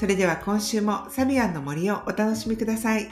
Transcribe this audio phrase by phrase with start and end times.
[0.00, 3.02] それでは今週もサビアンの森をお楽しみください。
[3.02, 3.10] よ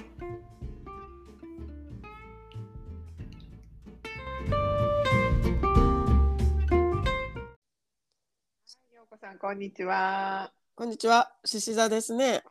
[9.04, 10.50] うこさんこんにちは。
[10.74, 11.30] こんにちは。
[11.44, 12.42] 獅子座ですね。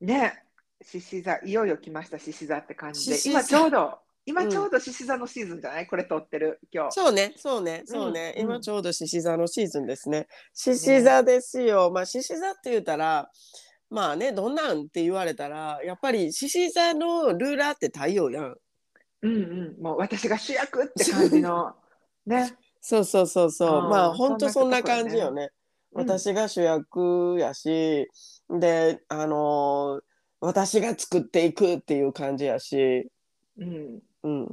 [0.00, 0.42] ね、
[0.82, 5.86] 獅子座いよいよ来ました獅子座って感じで、今ちょうど今ちょうど獅子座のシーズンじゃない？
[5.86, 6.94] これ撮ってる今日。
[6.94, 8.34] そうね、そうね、そうね。
[8.38, 10.26] うん今ちょうど獅子座のシーズンですね。
[10.52, 11.92] 獅子座ですよ。
[11.94, 13.30] まあ獅子座って言ったら、
[13.90, 18.56] まあね、どんなんって言われたら、やっぱり獅子座のルーラーって太陽やん。
[19.22, 21.74] うんうん、もう私が主役って感じの
[22.26, 22.56] ね。
[22.80, 23.84] そうそうそうそう。
[23.84, 25.44] うんまあ本当そんな感じよね。
[25.44, 25.50] うん
[25.96, 28.08] 私が主役やし、
[28.50, 30.04] で、あのー
[30.40, 33.08] 私が作っていくっていう感じやし、
[33.56, 34.48] うん、うん、っ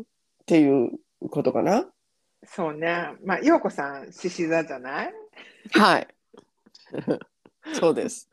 [0.46, 0.92] ていう
[1.30, 1.92] ことかな。
[2.46, 3.16] そうね。
[3.26, 5.14] まあ陽子さん獅子座じゃない？
[5.72, 6.08] はい。
[7.74, 8.30] そうです。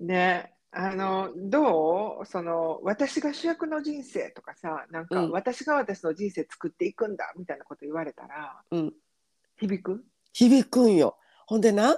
[0.00, 0.54] ね。
[0.74, 2.26] あのどう？
[2.26, 8.92] その私が主役の人生とかさなんか、うん私が私の人生作っていくんだみたいなこと言われたらうん。
[9.60, 11.18] 響く、響くんよ。
[11.46, 11.94] ほんでな、う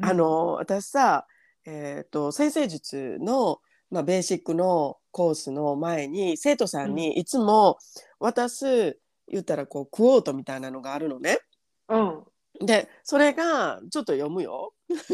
[0.00, 1.26] んあの私さ、
[1.64, 3.60] えっ、と先生術の
[3.90, 7.78] まあベーシックのコースの前に生徒さんにいつも
[8.18, 8.98] 渡す
[9.28, 11.38] 言ったらこうクォートみたいなのがあるのね。
[11.88, 12.24] うん
[12.60, 14.72] でそれがちょっと読むよ。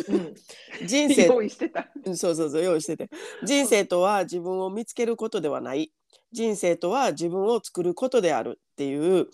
[0.08, 0.34] うん、
[0.86, 1.26] 人生。
[1.26, 1.88] 用意してた。
[2.04, 3.10] うんそうそうそう用意してて。
[3.44, 5.92] 人生とは自分を見つけることではない。
[6.32, 9.28] 人生とは自分を作ることであるっていう、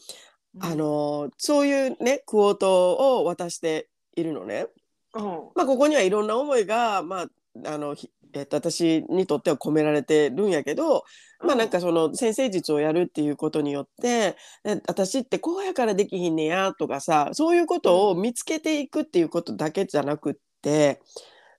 [0.61, 4.67] あのそういうねクォートを渡しているのね。
[5.15, 5.23] うん、
[5.55, 7.29] まあ、ここにはいろんな思いが、まあ
[7.65, 11.05] あのひえっと、私にとっては込められてるんやけど、
[11.41, 21.01] まあなんかその先生術をやるっていうことによってえ私ってこうやからできひんねやとかさそういうことを見つけていくっていうことだけじゃなくって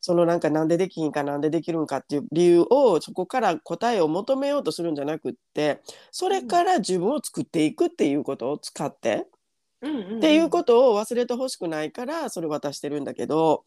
[0.01, 5.81] そのなんかなんでできひんかなんでできるんかっていう理由をそこから答えを求めようとするんじゃなくって
[6.11, 9.27] それから自分を作っていくっていうことを使って。
[9.81, 13.63] っていうことを忘れてほしくないからそれ渡してるんだけど。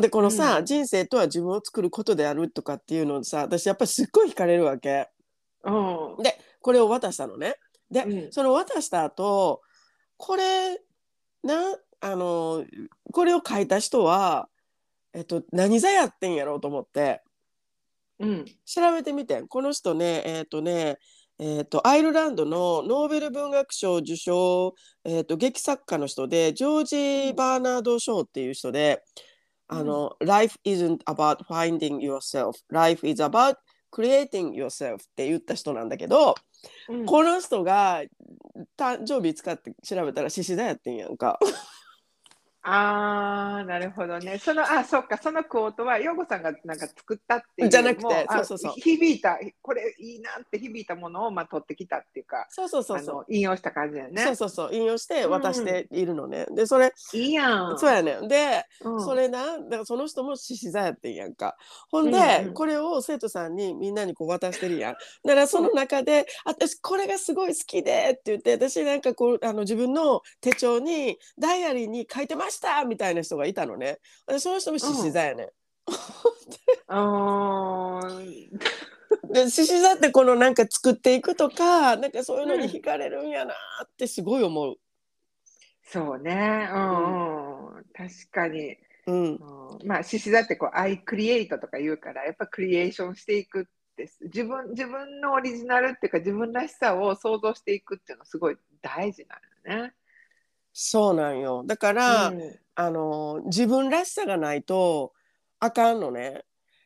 [0.00, 0.66] でこのさ、うん。
[0.66, 5.08] 人生とは自分を作ることであるとかっていうのをさ私やっぱりすっごい惹かれるわけ。
[5.64, 5.70] う
[6.20, 6.22] ん。
[6.22, 7.56] でこれを渡したのね。
[7.90, 8.32] で、うん。
[8.32, 9.62] その渡した後
[10.18, 10.74] これ
[11.42, 12.64] なあの
[13.12, 14.48] これを書いた人は、
[15.14, 17.22] えっと、何座やってんやろうと思って。
[18.20, 18.44] うん。
[18.66, 20.98] 調べてみてこの人ねえっ、とね
[21.38, 24.74] えー、とアイルランドのノーベル文学賞受賞、
[25.04, 29.02] えー、と劇作家の人でジョージ・バーナード・ショーっていう人で
[29.66, 32.52] 「あの Life isn't about finding yourself.
[32.70, 33.56] Life is about
[33.90, 36.36] creating yourself」って言った人なんだけど、
[36.88, 37.06] うん。
[37.06, 38.02] この人が
[38.76, 41.38] 誕生日使って調べたら獅子座やってんやんか。
[42.66, 44.38] ああ、なるほどね。
[44.38, 47.68] その、あ、そっか、そのクォートは、ヨゴさんがなんか作ったっていう。
[47.68, 52.46] じゃなくてそうそうそう響いた、これいいなって響いたものを、まあ、取ってきたっていうか。
[52.48, 54.24] そうそうそうそう引用した感じだよね。
[54.24, 56.46] そうそうそう引用して渡しているのね。
[56.50, 57.78] でそれいいやん。
[57.78, 58.28] そうやねん。
[58.28, 61.56] でうんそれなだからその人も獅子座やってんやんか
[61.90, 64.94] ほんで、うんうんこれを生徒さんにみんなにこう渡してるやん
[65.24, 72.53] だからその中で 「私これがすごい好きで」って言って私なんかこうあの自分の手帳にダイアリーに書いてました
[72.86, 75.48] みたいな人がいたのねでその人も獅子座やねん。
[76.88, 78.48] あー
[79.32, 84.76] で獅子座ってこのなんか作っていくとかなんかそういうのに惹かれるんやなってすごい思う。
[85.82, 86.68] そうね。
[86.72, 87.84] うんうん。
[87.92, 88.76] 確かに。
[89.06, 94.24] うんうんまあ、獅子座ってこう、アイクリエイトとか言うから、やっぱクリエーションしていくです。
[94.24, 99.38] 自分、自分のオリジナルっていうか、自分らしさを想像していくっていうのすごい大事な
[99.70, 99.94] のね。
[100.76, 101.62] そうなんよ。
[101.64, 102.58] だから、うん。
[102.76, 105.12] あの自分らしさがないと
[105.60, 106.42] あかんのね。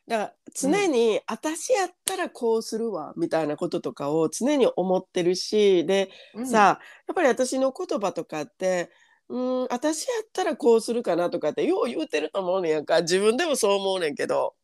[0.06, 6.46] だから常に、私やったらこうするわみたいなこととかを常に思ってるしで、うん。
[6.46, 8.90] さやっぱり私の言葉とかって
[9.30, 13.00] うん私やったらこうするかなとかってよう言うてると思うねんやんか。
[13.00, 14.54] 自分でもそう思うねんけど。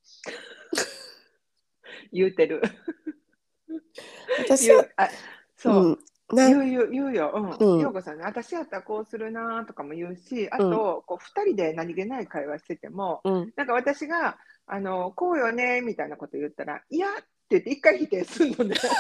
[2.12, 2.60] 言うてる。
[4.38, 4.84] 私は
[5.56, 5.98] そう、うん
[6.32, 7.32] な言う言う言うよ。
[7.60, 7.80] ううんん。
[7.80, 17.12] 陽子さんね、私やったらこうするなとかも言うし、あと、こう二人で何気ない会話してても、うんなんか私があのこうよねみたいなこと言ったら「いや」っ
[17.48, 18.76] て言って一回否定するのね。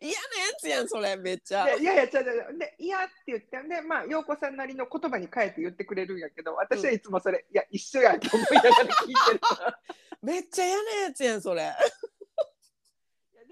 [0.00, 0.20] 嫌なや
[0.58, 1.66] つやんそれめっちゃ。
[1.66, 9.40] でいやいやちゃうで「いや」って言ってでまあ陽子さんなりの言葉に変えて言ってくれるんやけど私はいつもそれ「いや一緒や」と思いながら聞いてる。
[10.22, 11.70] めっちゃ嫌なやつやんそれ。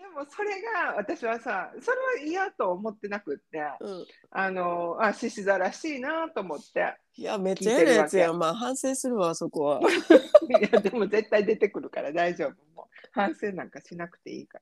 [0.03, 4.07] でもそれが私はさそれは嫌と思ってなくってうん。
[4.33, 6.97] あのあ獅子座らしいなと思って。
[7.15, 8.39] いやめっちゃ嫌なやつやん。
[8.39, 9.81] まあ反省するわそこは。
[10.61, 12.51] いやでも絶対出てくるから大丈夫。
[12.75, 14.59] もう反省なんかしなくていいか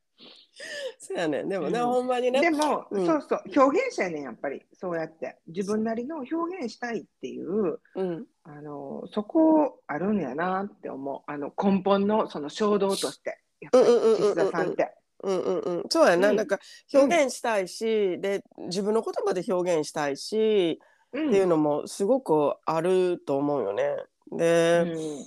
[0.99, 1.49] そうやねん。
[1.49, 1.87] でもね、うん。
[1.87, 2.59] ほんまにらでね。
[2.59, 3.07] も、うん。
[3.07, 3.43] そうそう。
[3.57, 4.63] 表現者やねんやっぱり。
[4.75, 5.39] そうやって。
[5.47, 8.27] 自分なりの表現したいっていううん。
[8.43, 11.31] あのそこあるんやなって思う。
[11.31, 13.39] あの根本のその衝動として。
[13.61, 15.00] やっぱりうんうんうんうんうん獅子座さんって。
[15.23, 16.37] うんうんうん、そうやな、うん。
[16.37, 16.59] なんか
[16.93, 20.81] 表現したいし、で自分の言葉で表現したいし、
[21.13, 21.29] うん。
[21.29, 23.97] っていうのもすごくあると思うよね。
[24.33, 25.27] で、うん。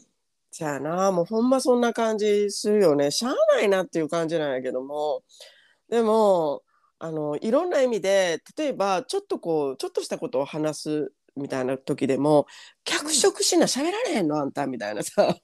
[0.51, 1.11] じゃあな。
[1.11, 3.11] もうほんまそんな感じするよね。
[3.11, 5.23] しゃあないなっていう感じなんやけども。
[5.89, 6.63] でも
[6.99, 12.47] あのいろんな意味で例えばちょっとこうちょっとしたことを話すみたいな時でも
[12.83, 15.35] 脚色しな喋られへんのあんたみたいなさ。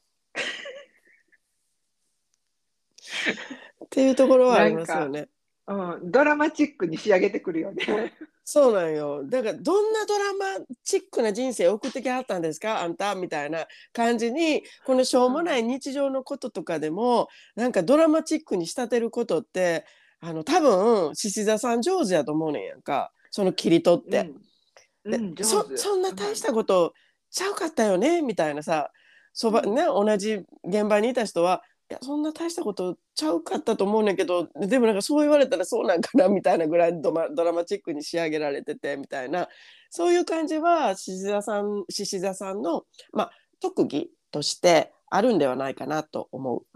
[3.90, 5.28] っていうところはありますよね。
[5.68, 8.14] うん、ドラマチックに仕上げてくるよね。
[8.46, 9.24] そうなんよ。
[9.26, 12.82] だからどんなドラマチックな人生を送ってきはったんですか？
[12.82, 19.86] あんたみたいな感じにこのしょうもない日常のこととかでもなんかドラマチックに仕立てることって
[20.20, 24.32] あの多分獅子座さん上手やと思うねんやんかその切り取って。
[25.06, 26.94] うん、でそそんな大したこと
[27.30, 28.24] ちゃうかったよね？
[28.24, 28.92] みたいなさ
[29.34, 39.48] そば、うんね、同じ現場にいた人はいやそんな大したことちゃうかったと思うねんけどでもなんかそう言われたらそうなんかなみたいなぐらいドマドラマチックに仕上げられててみたいな
[39.90, 46.69] そういう感じは獅子座さん獅子座さんの、まあ、特技としてあるんではないかなと思う。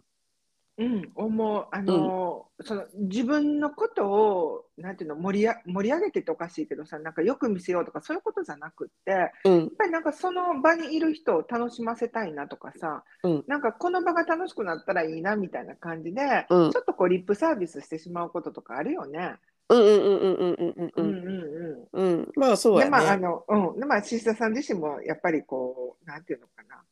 [0.75, 1.67] うん、思う。
[1.71, 19.35] あのーその自分のことを、なんていうの、盛りや盛り上げてっておかしいけどさ、なんかよく見せようとか、そういうことじゃなくって、やっうんぱりなんかその場にいる人を楽しませたいなとかさ、うんなんかこの場が楽しくなったらいいなみたいな感じで、うんちょっとこうリップサービスしてしまうこととかあるよね。
[19.69, 22.79] うんうんうんうんうんうんううんんうんうんまあそううん。
[22.79, 23.21] やで、まあ、あね。
[23.23, 23.79] の、うん。
[23.79, 26.83] で、まあ、シスタさん自身もやっぱりこう、なんていうのかな。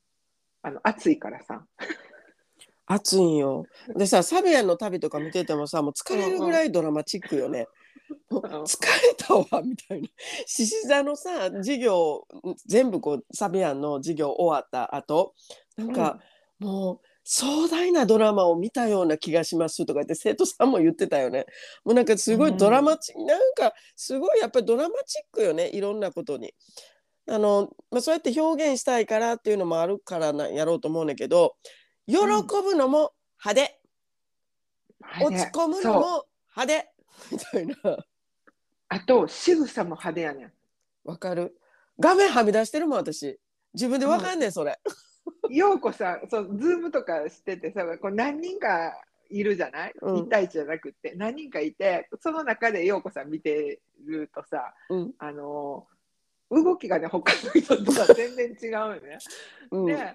[0.63, 1.65] あの、熱いからさ。
[2.93, 3.65] 熱いんよ。
[3.95, 7.67] でさサビアンの旅とか見ててもさもう疲れるぐらいドラマチックよね。
[8.29, 10.07] 疲れたわみたいな。
[10.45, 12.27] 獅子座のさ授業
[12.65, 15.33] 全部こうサビアンの授業終わった後
[15.77, 16.19] なんか、
[16.59, 21.45] もう壮大なドラマを見たような気がしますとか言って生徒さんも言ってたよね。
[21.85, 26.53] もうなんかすごいドラマチック、なんかすごいやっぱりドラマチックよねいろんなことに。
[27.27, 31.55] あのまあ、そうやって表現したいからっていうのもあるからなやろうと思うねんだけど
[32.07, 33.13] 喜ぶのも
[33.43, 33.61] 派手、
[35.01, 36.25] はい落ち込むのも
[36.55, 36.91] 派手。
[37.31, 38.05] みたいな。
[38.89, 40.53] あと、仕草も派手やねん。
[41.03, 41.57] わかる。
[41.99, 43.39] 画面はみ出してるもん私。
[43.73, 44.79] 自分でわかんねんそれ。
[45.49, 48.93] ようこさん、そう、ズームとかしててさ、こう何人か
[49.29, 50.17] いるじゃない、うん。
[50.17, 55.13] 一対一じゃなくって、何人かいて、その中でようこさん見てるとさ、うん。
[55.19, 55.87] あの
[56.49, 59.17] 動きがね、他の人とは全然違うよね。
[59.71, 59.85] うん。
[59.85, 60.13] で、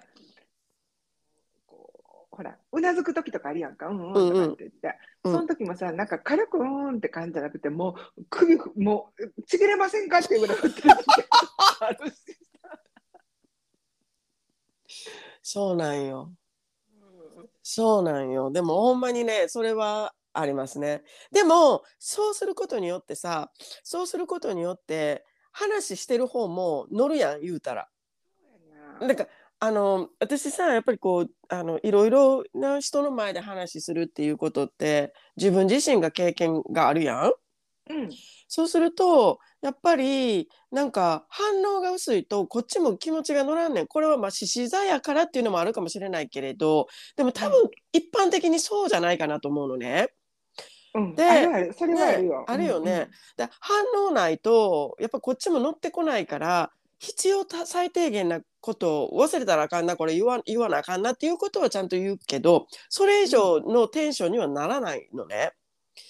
[2.37, 4.31] ほら、うなずく時とかあるやんか、うんうんうんうん。
[4.31, 5.33] とかって言って、うん。
[5.33, 10.57] その時もさ、なんか軽くうんうんって感じじゃなくて、もう首、もうちぎれませんかっていうぐらい。
[15.41, 16.31] そうなんよ。
[17.63, 18.51] そうなんよ。
[18.51, 21.03] でもほんまにねそれはありますね。
[21.31, 23.51] でもそうすることによってさ
[23.83, 27.89] そうすることによって話してる方も乗るやん言うたら。
[28.99, 29.27] なんか
[29.59, 37.31] あの私さやっぱりこうあのいろいろな人の前で話するっていうことって自分自身が経験があるやん。
[37.89, 38.09] うん。
[38.47, 43.87] そうするとやっぱりなんか反応が薄いとこっちも気持ちが乗らんねん。
[43.87, 50.09] これはまあ獅子座やからっていうのもあるかもしれないけれどでも多分一般的にそうじゃないかなと思うのね。
[50.93, 52.39] うん、でそれはあるよ。
[52.39, 53.09] ねあるよね。
[53.37, 65.53] で反応ないとやっぱこっちも乗ってこないから必要た最低限なことを忘れたらあかんなこれ言わ言わなあかんなっていうことはちゃんと言うけどそれ以上のテンションにはならないのね。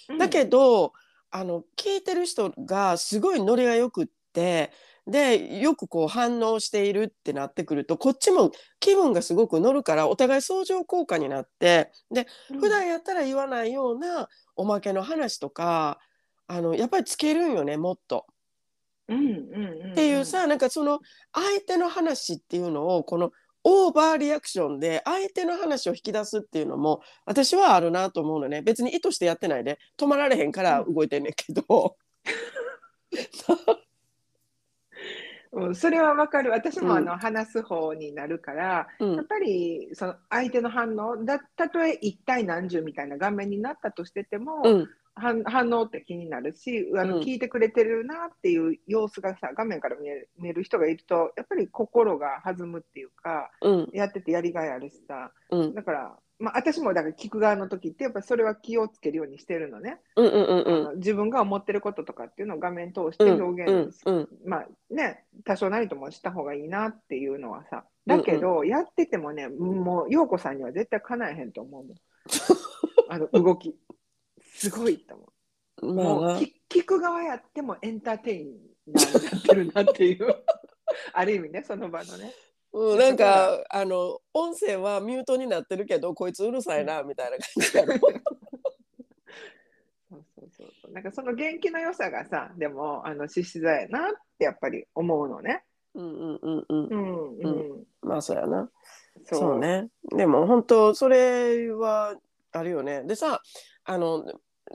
[0.09, 0.17] うん。
[0.17, 0.93] だけど
[1.29, 4.71] あの聞いてる人がすごいノリがよくって
[5.05, 15.99] でよくこう反応しているってなってくるとこっちも気分がすごく乗るからお互い相乗効果になってでうん普段やったら言わないようなおまけの話とか
[16.47, 18.25] あのやっぱりつけるんよねもっと。
[19.09, 20.99] うんうんうんうん、っていうさなんかその
[21.33, 23.31] 相手の話っていうのをこの
[23.69, 28.61] オーバーリアクションで相手の話を引き出すっていうのも私はあるなと思うのね。
[28.61, 29.77] 別に意図してやってないで。
[29.97, 31.97] 止まられへんから動いてんねんけど、
[35.51, 36.51] うん、それはわかる。
[36.51, 39.15] 私もあうの、話す方になるから、うん。
[39.15, 47.23] やっぱりその相手の反応だたとえ一対何十みたいな画面になったとしてても、うん反反応って気になるしあの、うん。
[47.23, 53.89] 聞いてくれてるなっていう様子がさ画面から見える見える人がいるとやっぱり心が弾むっていうかうん。
[53.93, 55.31] やっててやりがいあるしさ。
[55.51, 55.73] うん。
[55.73, 60.87] だから、まあ、私もだから聞く側の時ってやっぱりそれは気をつけるようにしてるのね、うんうんうんうん。
[60.87, 63.43] あの自分が思ってることとかっていうのを画面通してうん。
[63.43, 64.27] 表うん現うん。
[64.45, 71.97] まあね、多少なりともした方がいいなっていうのはさ、だけど、やっててもね、もう、陽子さんには絶対かなえへんと思うもん。
[73.09, 73.75] あの動き。
[74.57, 75.25] すごいと思
[75.81, 75.93] う。
[75.93, 78.55] もうまあな聞聞く側やってもエンターテイン
[78.87, 80.35] ナーになってるなっていう。
[81.13, 82.33] ある意味ね、その場のね。
[82.73, 87.93] うん、なんかあの音声はミュートになってるけどこいつうるさいなみたいな感じやろ
[90.09, 90.91] そうそうそうそう。
[90.91, 95.63] なんかその元気の良さがさ、でも、あの、獅子座やなってやっぱり思うのね。
[95.93, 97.49] うんうんうんうんうんう
[97.81, 97.87] ん。
[98.01, 98.69] まあそうやな
[99.25, 102.15] そうそうねでも本当それは
[102.51, 103.41] あるよねでさ
[103.83, 104.25] あの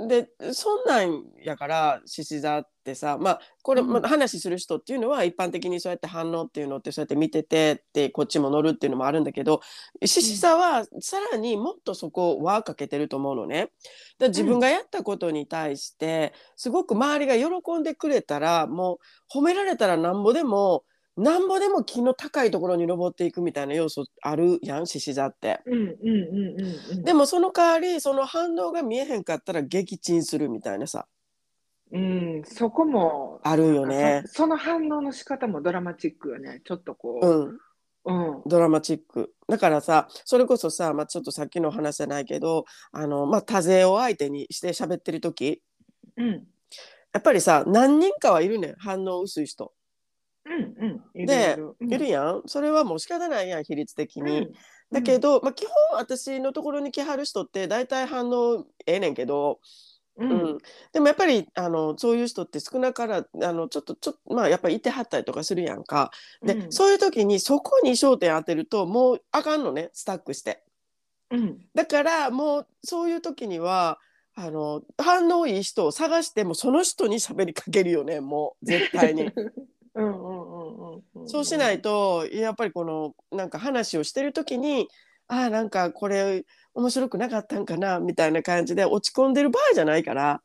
[0.08, 9.60] でそんなんやから獅子座ってさまあこれ、うんまあ話する人っていうのは一般的にそうやって反応っていうのってそうやって見ててってこっちも乗るっていうのもあるんだけど
[10.02, 13.70] 獅子座はさらにもっとそこを輪かけてると思うのね。
[14.18, 18.98] だ自分がやったことに対してすごく周りが喜んでくれたらも
[19.34, 20.84] う褒められたらなんぼでも
[21.16, 25.60] なんぼでも木の高いところに登っていくみたいな要素あるやん獅子座って。
[25.66, 25.90] うんうんうん
[26.60, 27.04] うんうん。
[27.04, 31.06] でもその代わりその反応が見えへんかったら撃沈するみたいなさ
[31.92, 34.22] うん、そこも、あるよね。
[34.24, 36.62] そその反応の仕方もドラマチックよね。
[36.64, 37.60] ちょっとこうんう。
[38.04, 38.42] うん。
[38.46, 45.62] ドラマチックだからさそれこそさ、まあ、ちょっとさっきの話じゃないけどあの、まあ、多勢を相手にして喋ってる時
[46.16, 46.26] うん。
[47.12, 49.72] やっぱりさ何人かはいるねん反応薄い人。
[50.44, 50.54] うん。
[50.54, 51.20] うん。
[51.20, 51.58] いるで
[51.94, 54.38] いるやんそれはもう仕方ないやん比率的に。
[54.38, 54.52] うん
[54.92, 59.58] だけど、まあ、基本私のところに来はる人って大体反応ええねんけど、
[60.18, 60.58] ううんん、
[60.92, 66.10] でもやっぱりあのそういう人って少なからあのちょっとちょっとまあやっぱりいてはったりとかするやんか。
[66.44, 70.62] で、うんそういう時にそこに焦点当てるともうあかんのねスタックして。
[71.30, 71.58] うん。
[71.74, 73.98] だからもうそういう時には
[74.34, 79.30] あの反応いい人を探してもその人に喋りかけるよねもう絶対に。
[79.94, 81.28] うんうんうんうんうん。
[81.28, 84.88] そうしないとやっぱりこのなんか話をしてる時に
[85.28, 86.44] ああなんかこれ
[86.74, 90.42] 面白くなかったんかなみたいな感じで落ち込んでる場合じゃないから、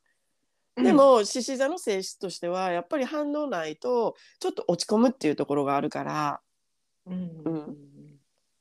[0.75, 6.42] うん、でも獅子座の性質としてはやっぱり反応ないとちょっと落ち込むっていうところがあるから。
[7.06, 7.77] うん、ううんん。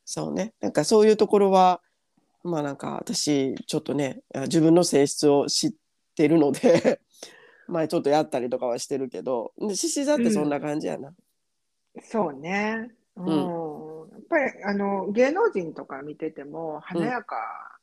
[0.04, 0.54] そうね。
[0.60, 1.80] なんかそういうところは
[2.44, 5.72] まあなんか私ちょっとねあ自分の性質を知っ
[6.14, 7.00] てるので
[7.68, 11.12] 前ちょっとやったりとかはしてるけどで獅子座ってそんな感じやな。
[12.02, 12.90] そうね。
[13.16, 13.26] うん。
[14.12, 17.36] やっぱり、あの、芸能人とか見てても、華やか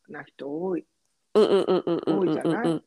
[0.07, 0.85] な人多い。
[1.33, 2.83] うんうんうんうんうん多いじゃない？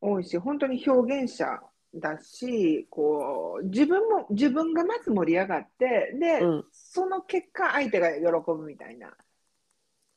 [0.00, 1.60] 多いし、本当に表現者
[1.94, 9.12] だし、こう、自分も、自分がまず盛り上がって、で、うんその結果、相手が喜ぶみたいな。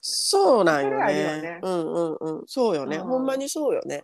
[0.02, 1.60] そうなんよそれあるよねね。
[1.62, 2.44] うんうんうん。
[2.48, 2.98] そうよね。
[2.98, 4.04] うんほんまにそうよね。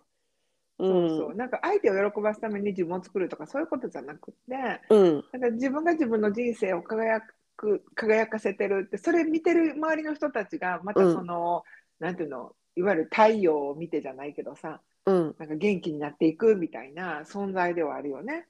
[0.78, 0.82] う。
[0.86, 1.34] そうんそう。
[1.34, 5.24] なんか相手を喜ばすために自分を作るとか、そういうことじゃなくて、うん。
[5.32, 7.22] なんか自分が自分の人生を輝
[7.56, 11.64] く、輝かせてるって、それ見てる周りの人たちが、またうんその、
[12.00, 15.36] なんていうの、いわゆる太陽を見てじゃないけどさ、うん。
[15.38, 18.46] なんか元気になっていくみたいな存在ではあるよね。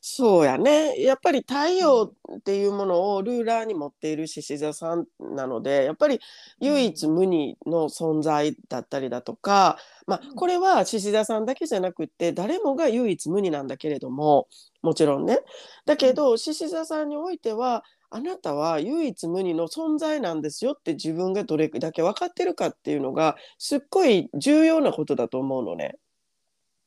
[0.00, 1.00] そうやね。
[1.02, 6.20] やっぱり太陽っていうものをルーラーに持っている獅子座さんなので、やっぱり
[6.60, 9.76] 唯一無二の存在だったりだとか、
[10.06, 14.46] まあこれは獅子座さんだけじゃなくって誰もが唯一無二なんだけれども、
[14.82, 15.40] もちろんね。
[15.84, 25.96] だけど獅子座さんにおいては、あなたは唯一無二の存在なんですよって自分がどれだけ分かってるかっていうのがすっごい重要なことだと思うのね。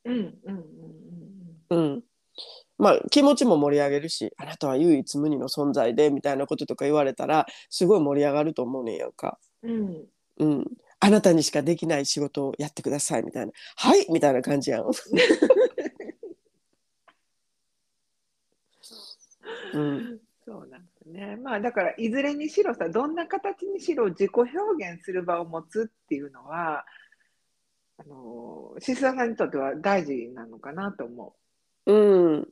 [0.06, 0.65] うんうん
[1.70, 2.03] うんうん。
[2.81, 9.38] まあ気持ちも盛り上げるし、あなたは唯一無二の存在でみたいなこととか言われたらすごい盛り上がると思うねんやんか。
[9.61, 10.07] うんうん。
[10.38, 10.65] うん。
[11.00, 13.51] あなたにしかできない仕事をやってくださいみたいな。
[13.75, 14.85] はいみたいな感じやん。
[19.73, 20.19] うん。
[20.43, 21.35] そうなんですね。
[21.35, 24.50] まあだからいずれにしろさ、どんな形にしろ自己表
[24.91, 26.83] 現する場を持つっていうのは、
[28.00, 31.35] あの獅子座さんにとっては大事なのかなと思
[31.85, 31.93] う。
[31.93, 32.47] うん。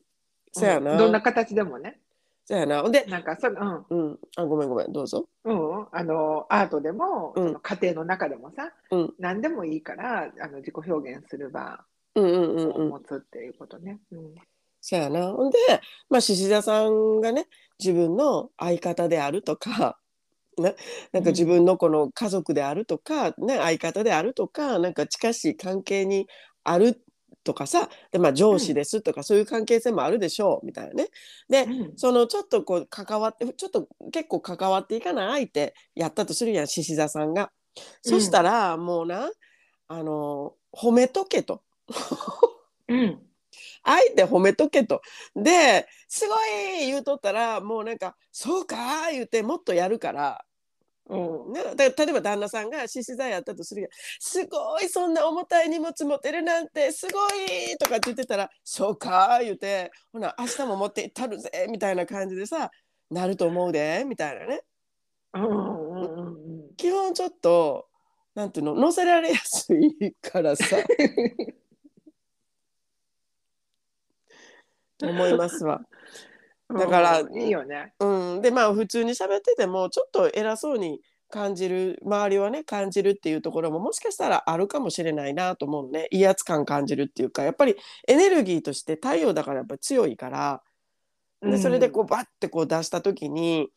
[0.52, 0.94] そやな。
[0.94, 2.00] うんどんな形でもね。
[2.46, 2.90] そうやな。
[2.90, 5.28] で、なんかその、うん、あ、ごめんごめん、どうぞ。
[5.44, 11.84] うん、うん、あのアートでも、うんその家庭の中でもさ、うん何でもいいからあの自己表現する場
[12.16, 12.88] うんうんうんうん。
[12.88, 14.00] を持つっていうことね。
[14.12, 14.36] うん
[14.82, 15.32] そうやな。
[15.32, 15.58] ほんで、
[16.10, 17.48] まあ、獅子座さんがね、
[17.80, 20.00] 自分の相方であるとか、
[20.58, 20.76] ね、
[21.14, 26.28] なんか自分のこの家族であるとか、ね、相方であるとか、なんか近しい関係に
[26.64, 27.02] ある
[27.50, 31.08] とかさ、で、まあ、上司ですとか、そういう関係性もあるでしょう、みたいなね。
[31.50, 37.52] で、うんそのちょっとこう関わってちょっと結構関わっていかない相手やったとするやん獅子座さんが。
[38.04, 39.32] そしたらもうな
[39.88, 41.64] あの褒めとけと
[42.88, 43.20] うん
[43.84, 45.02] 相手褒めとけと
[45.36, 46.36] ですご
[46.82, 50.46] い言うとったらもうなんか「そうか」言うてもっとやるから。
[51.10, 51.54] うん。
[51.54, 53.90] ね、だ例えば旦那さんが獅子座やったとするやん。
[54.20, 62.70] すごいそんな重たい荷物持てるなんてすごいとかって言ってたら「そうか」言うて「ほな明日も持っていったるぜ」みたいな感じでさ
[63.10, 64.62] なると思うでみたいなね。
[65.34, 67.88] うん基本ちょっと
[68.36, 70.78] なんていうの乗せられやすいからさ。
[74.98, 75.82] と 思いますわ。
[76.78, 77.94] だからうんいいよね。
[78.00, 86.08] うん、でまあ普通に喋っててもちょっと偉そうに感じる周りはね感じるっていうところももしかしたらあるかもしれないなと思うね。
[86.12, 87.76] 威圧感感じるっていうかやっぱり
[88.08, 90.62] エネルギーとして太陽だからやっぱり強いから。
[91.42, 93.70] でそれでこうバッてこう出した時に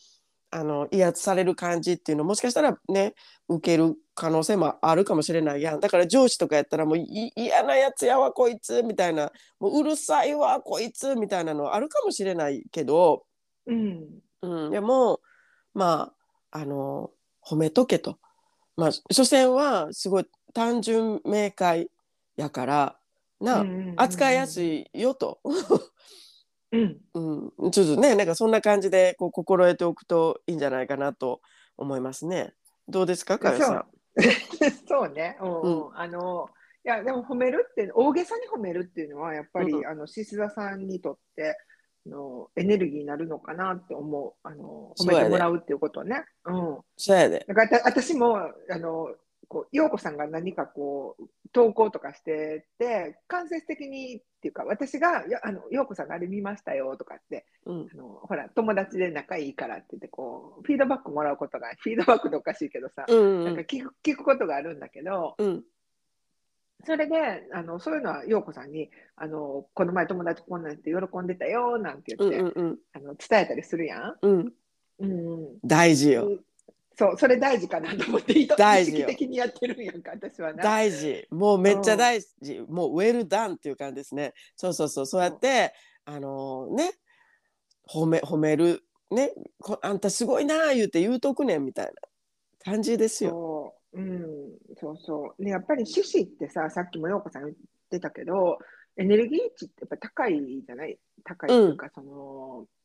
[0.54, 3.14] あの威圧される感じっていうのもしかしたらね
[3.48, 13.24] 受ける可能性もあるかもしれないやんだから上司とかやったらもうい嫌なやつやわこいつみたいなもううるさいわこいつみたいなのあるかもしれないけど、
[13.66, 14.08] うん
[14.42, 15.20] うん、でも
[15.72, 16.12] ま
[16.50, 17.10] ああの
[17.44, 18.18] 褒めとけと。
[18.76, 21.88] まあ所詮はすごい単純明快
[22.36, 22.96] やから
[23.40, 23.64] な、
[23.96, 24.88] 扱いやすい。
[24.92, 25.40] いよと。
[26.72, 31.40] うんうん、ちょっとねなんかそんな感じでこう心得ておくといいんじゃないかなと
[31.76, 32.54] 思いますね。
[32.88, 33.86] どうですかかよさん？
[34.88, 35.36] そうね。
[35.40, 36.48] うんうんあの
[36.84, 41.56] いやでも褒めるって大げさに褒めるっていうのはやっぱり、うんあの獅子座さんにとって
[42.06, 44.32] あのエネルギーになるのかなって思う。
[44.42, 46.24] あの褒めてもらうっていうことはね。
[46.44, 46.78] うん。
[46.96, 47.44] そうやで。
[47.46, 49.14] だからた私もあの
[49.52, 57.88] こう陽子さんが何かこう投稿とかしてて間接的にっていうか私が「いやあの陽子さんがあれ見ましたよ」とかってうん。
[57.92, 65.62] あのほら友達で仲いいからって言ってこうフィードバックもらうことがフィードバックっておかしいけどさ、うんなんか聞く聞くことがあるんだけどうん。
[66.84, 72.78] それであのそういうのは陽子さんにあの「この前友達こんなんって喜んでたよ」なんてう言って、んうんうん。
[72.94, 74.18] あの伝えたりするやん。
[74.22, 74.52] うん。
[75.00, 76.38] うん大事よ。
[76.96, 78.96] そう、それ大事かなと思って、意図意大事よ。
[78.98, 80.62] 識的にやってるんやんか、私はな。
[80.62, 81.26] 大事。
[81.30, 84.34] もうめっちゃ大事、もうウェルダンっていう感じですね。
[84.56, 85.06] そうそうそう。
[85.06, 85.72] そうやって
[86.04, 86.92] あのね
[87.88, 88.82] 褒め褒める。
[89.10, 91.92] ねこあんたすごいなあ言うて言うとくねんみたいな
[92.64, 93.30] 感じですよ。
[93.30, 94.26] そう、うん、
[94.80, 95.42] そうそう。
[95.42, 97.56] ね、やっぱり獅子ってさ、さっきも陽子さん言っ
[97.90, 98.58] てたけど、
[98.96, 100.98] エネルギー値ってやっぱ高いじゃない？
[101.24, 102.10] 高いっていうか、その、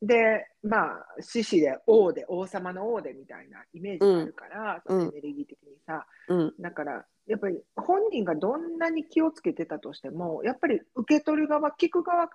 [0.01, 4.99] で、まあ、獅子で王で、王様の王でみたいなイメージがあるから、うん。
[4.99, 6.53] そのエネルギー的にさ、うん。
[6.59, 12.29] だから、やっぱり本人がどんなに気をつけてたとしても、やっぱり受け取る側、聞く側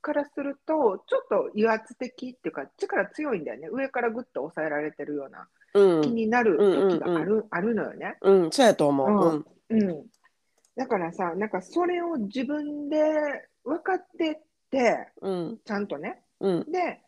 [0.00, 3.68] からすると、ちょっと威圧的っていうか、力強いんだよね。
[3.70, 6.02] 上からぐっと抑えられてるようなうん。
[6.02, 8.16] 気になる時がある,、うんあるのよね。
[8.22, 9.44] うん、そうやと思う。
[9.70, 10.06] うん、うん。
[10.76, 12.96] だからさ、なんかそれを自分で
[13.64, 14.34] 分かってっ
[14.70, 16.22] て、うん、ちゃんとね。
[16.40, 17.07] うん、で、うん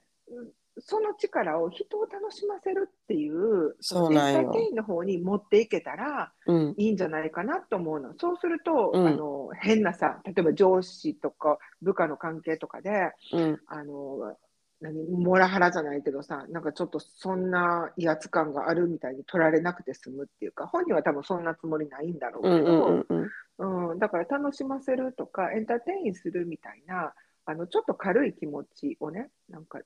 [0.78, 4.38] その力を人を楽しませるっていう、そうなんよ。
[4.40, 8.14] エンターテインの方に持っていけたらうん、いいんじゃないかなと思うの。
[8.18, 9.06] そうすると、うん。
[9.06, 14.36] あの変なさ、例えば上司とか部下の関係とかで、うん、あの
[14.80, 23.98] 何モラハラじゃないけどさなんかちょっとそんな威圧感があるみたいに取られなくて済むっていうか本人は多分そんなつもりないんだろううん、けど、うん、うん、うん。
[23.98, 27.12] だから楽しませるとかエンターテインするみたいな
[27.44, 29.80] あのちょっと軽い気持ちをねなんか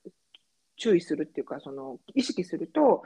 [0.77, 3.03] 注意するっていうかその意識すると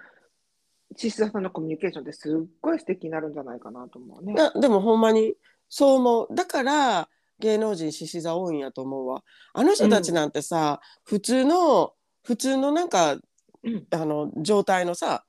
[0.96, 4.34] 獅子座さんのコミュニケーションってすっごい素敵になるんじゃないかなと思うね。
[4.60, 5.34] でもほんまに
[5.68, 6.34] そう思う。
[6.34, 9.22] だから芸能人獅子座多いんやと思うわ。
[9.52, 11.92] あの人たちなんてさ、普通の
[12.24, 13.18] 普通のなんか
[13.64, 13.86] うん。
[13.90, 15.24] あの状態のさ、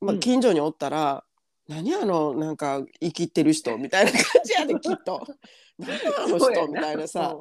[0.00, 0.20] まあ、うん。
[0.20, 1.24] 近所におったら、
[1.68, 5.26] 何あのなんか生きってる人みたいな感じやで きっと。
[5.78, 7.36] 何あの人みたいなさ。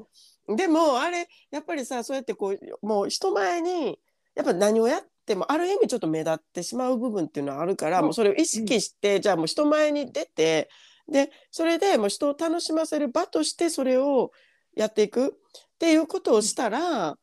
[0.48, 4.00] でもあれやっぱりさそうやってこうもう人前に
[4.40, 8.06] やっぱ何をやってもある意味ちょっと目立ってしまう部分っていうのはあるから、うん。
[8.06, 10.70] もうそれを意識して、じゃあもう人前に出て
[11.12, 14.32] でそれでもう人を楽しませる場としてそれを
[14.78, 15.30] やっていくっ
[15.78, 17.18] ていうことをしたら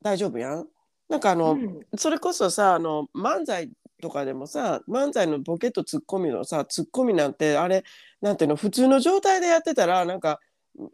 [0.00, 0.66] 大丈夫やん。
[1.08, 1.80] なんかあの、うん。
[1.96, 3.68] それこそさあの漫才
[4.00, 7.82] とかでもさ漫才のボケとツッコミのさツッコミなんてあれ
[8.20, 10.38] なんていうの普通の状態でやってたらなんか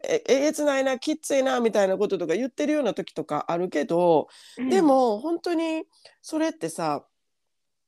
[0.03, 4.27] ええげつないなきついなみたいなこととか言ってるような時とかあるけど、
[4.69, 5.83] で、も本当に
[6.21, 7.05] それってさ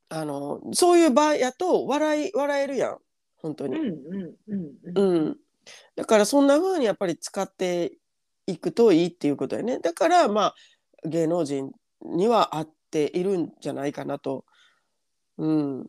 [0.09, 2.97] あのそういう場やと笑い笑えるやん
[3.37, 3.77] 本当に。
[3.77, 5.37] うんうんうんううんん、
[5.95, 7.93] だからそんな風にやっぱり使って
[8.47, 9.79] いくといいっていうことやね。
[9.79, 10.55] だからまあ
[11.07, 11.71] 芸能人
[12.01, 14.45] には合っているんじゃないかなと。
[15.37, 15.87] うん、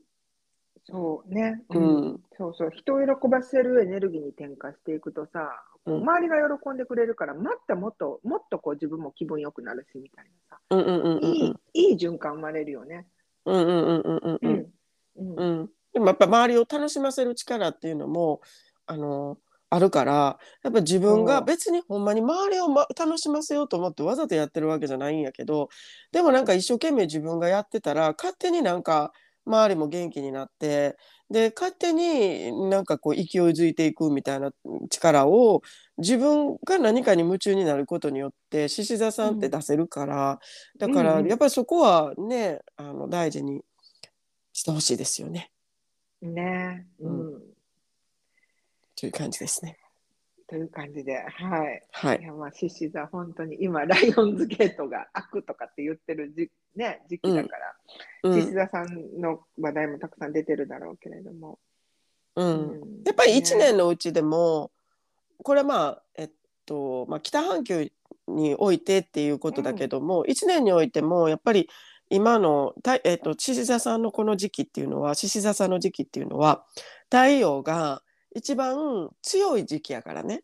[0.90, 13.06] そうね、うん、そうそう、人を喜ばせるエネルギーに転化していくとさ、うん、周りが喜んでくれるから、またもっと、もっとこう自分も気分よくなるしみたいなさ、うんうんうん、うん、いい、いい循環生まれるよね。
[13.46, 14.72] うんうんうんうんうん。
[15.16, 15.34] うん。
[15.36, 18.40] うん、でもやっぱ周りを楽しませる力っていうのも、
[18.86, 19.38] あの
[19.72, 25.68] あるからやっぱ自分が別にほんまに周りを、ま、楽しませようと思ってわざとやってるわけじゃないんやけど
[26.10, 29.12] でもなんか一生懸命自分がやってたら勝手になんか
[29.46, 30.96] 周りも元気になって
[31.30, 34.50] で勝手になんかこう勢いづいていくみたいな
[34.90, 35.62] 力を
[35.98, 40.40] 自分が何かに夢中になることによって獅子座さんって出せるから、
[40.78, 43.62] だからうんうんやっぱりそこはねあの大事に
[44.52, 45.50] してほしいですよね。
[46.20, 47.20] ね、うん。
[47.36, 47.42] う
[48.96, 49.78] という感じですね。
[50.46, 51.82] という感じで、はい。
[51.92, 52.20] はい。
[52.20, 57.76] いやまあ獅子座本当に今ライオンズゲートが開くとかって言ってるじ、ね、時期だから、
[58.22, 58.54] うん。
[58.54, 61.58] 座さんの話題もたくさん出てるだろうけれども、
[62.36, 62.46] うん。
[62.46, 62.80] うん。
[63.04, 64.70] やっぱり1ね年のうちでも
[65.42, 66.30] これはまあえっ
[66.66, 67.90] と、まあ、北半球
[68.28, 71.68] においてっていうことだけども、1年においてもやっぱり
[72.10, 76.64] 今のたえっと獅子座さんのこの時期っていうのは獅子座さんの時期っていうのは
[77.10, 78.02] 太陽が
[78.34, 80.42] 一番強い時期やからね。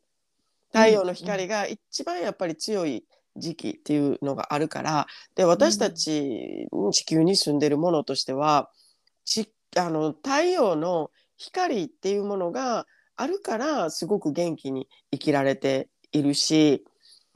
[0.73, 3.05] 太陽の光が一番やっぱり強い
[3.39, 8.71] 時期っていうのがあるからで私たち地球に住んでるものとしては
[9.25, 16.85] ちあの太陽の光っていうものがあるからすごく元気に生きられているし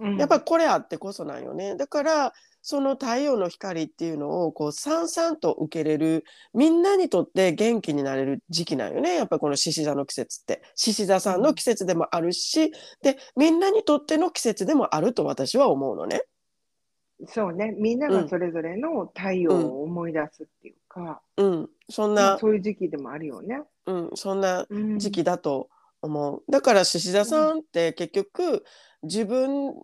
[0.00, 0.16] うん。
[0.16, 1.76] やっぱりこれあってこそなんよね。
[1.76, 9.16] だからその太陽の光っていうのをこうさんさんと受けれるみんなにとって元気になれる時期なんよね。
[9.16, 10.62] やっぱりこの獅子座の季節って。
[10.74, 16.22] 獅子座さんの季節でもあるしでみんなにとっての季節でもあると私は思うのね。
[17.26, 23.60] そうね、みんながそれぞれの太陽を思い出すっていうか、うん、そんな、まあそういう時期でもあるよね。
[23.86, 24.98] うん、そんなうん。
[24.98, 25.68] 時期だと
[26.02, 26.42] 思う。
[26.50, 28.64] だから獅子座さんって結局
[29.02, 29.74] 自分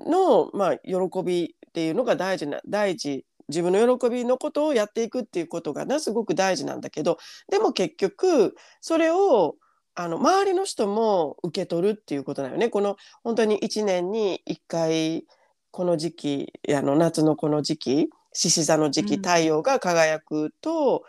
[0.00, 9.54] のまあ喜びっていうのが大事な大事自分の喜びのことをやっていくっていうことがなすごく大事なんだけどでも結局それを
[9.94, 12.68] あの周りの人も受け取るっていうことだよね。
[12.68, 15.24] この本当に1年に1回
[15.70, 21.04] この時期あの夏のこの時期獅子座の時期うん太陽が輝くと、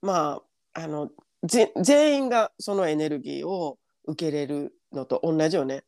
[0.00, 0.40] ま
[0.74, 1.10] ああの
[1.42, 5.84] ぜ全員がそのエネルギーを受けれるのと同じよね。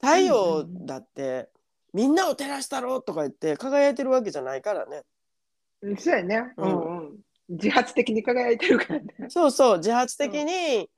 [0.00, 1.48] 太陽だって、
[1.92, 5.02] みんなを照らしたろとか言って輝いてるわけじゃないからね。
[5.82, 7.16] うんそうやね、ううんんうん。
[7.48, 9.06] 自発的に輝いてるからね。
[9.28, 10.88] そうそう自発的に、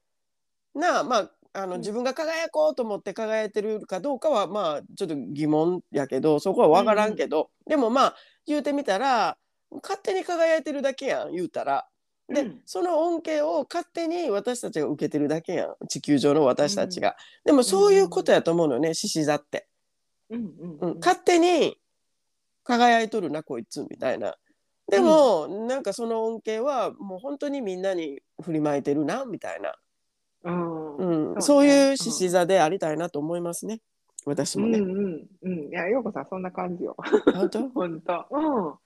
[0.75, 9.37] なあまああのうん自分が輝こうと思って輝いてるかどうかはまあちょっと疑問やけどそこは分からんけど、でもまあ言うてみたら
[9.83, 11.87] 勝手に輝いてるだけやん言うたら。
[12.29, 17.17] で、うんその恩恵を勝手に私たちが受けてるだけやん地球上の私たちが。
[17.45, 19.67] でもそういうことやと思うのよね獅子座って。
[20.35, 21.77] うんうんうん、勝手に
[22.63, 24.37] 輝いとるなこいつみたいな。
[24.91, 29.75] でも、なんかその恩恵はもう本当にみんなに振りまいてるなみたいな、
[30.45, 33.81] うんうん、ねそういう獅子座でありたいなと思いますね
[34.27, 34.79] 私もね。
[34.79, 35.69] うんうんうん。
[35.69, 36.97] いや、ようこさん、そんな感じよ。
[37.35, 37.69] 本当？
[37.75, 38.27] 本当。
[38.31, 38.43] うん。
[38.43, 38.79] そ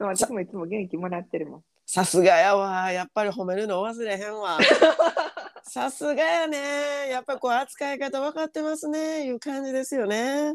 [0.00, 1.64] う、私もいつも元気もらってるもん。
[1.86, 4.58] さすがやわやっぱり褒めるの忘れへんわ。
[5.64, 10.54] さすがやねやっぱこう扱い方分かってますねいう感じですよね。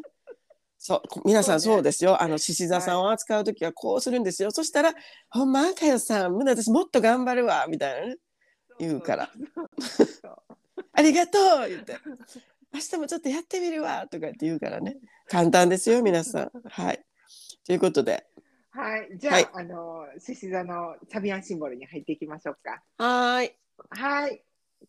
[0.88, 2.22] そう皆さんそうですよ。
[2.22, 4.94] あの獅子座さんを扱う時はこうするんですよ、そしたら
[5.30, 8.16] 「ほんまかよさん私もっと頑張るわ」みたいなね
[8.80, 9.30] 言うから。
[10.22, 10.38] そう。
[10.94, 11.98] 「ありがとう」言って
[12.74, 14.96] 「明日もちょっとやってみるわ」とかって言うからね。
[15.28, 16.52] 簡単ですよ皆さん。
[16.70, 17.06] はい。
[17.66, 18.26] ということで。
[18.70, 19.10] はい。
[19.18, 19.50] じゃあ、はい。
[19.56, 22.82] あの、獅子座のサビアンシンボルに入っていきましょうか。
[22.98, 23.52] はーい。
[23.90, 24.42] はい。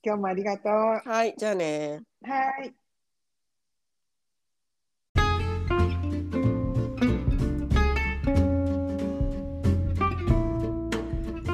[0.04, 0.72] 今日もありがとう。
[0.72, 1.34] ははい。
[1.36, 2.02] じゃあね
[2.64, 2.87] い。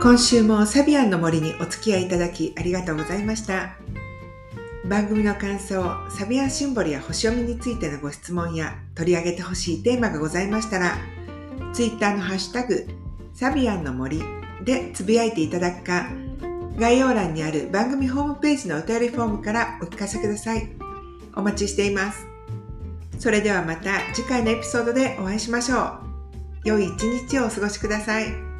[0.05, 3.75] 今週もサビアンの森にお付き合いいただきありがとうございました。
[4.85, 10.99] 番組の感想、サビアンシンボルや星読みについてのご質問や取り上げてほしいテーマがございましたら、
[11.73, 12.87] Twitter のハッシュタグ
[13.33, 14.23] サビアンの森
[14.62, 16.11] でつぶやいていただくか、
[16.79, 20.69] 概要欄にある番組ホームページのお便りフォームからお聞かせください。
[21.35, 22.27] お待ちしています。
[23.19, 25.99] それではまた次回のエピソードでお会いしましょう。
[26.67, 28.54] 良い一日をお過ごしください。